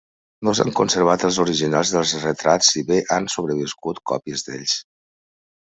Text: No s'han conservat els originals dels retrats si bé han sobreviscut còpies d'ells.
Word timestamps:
No 0.47 0.53
s'han 0.59 0.71
conservat 0.79 1.25
els 1.29 1.37
originals 1.43 1.91
dels 1.97 2.15
retrats 2.25 2.73
si 2.75 2.85
bé 2.89 2.99
han 3.19 3.29
sobreviscut 3.37 4.03
còpies 4.15 4.49
d'ells. 4.51 4.77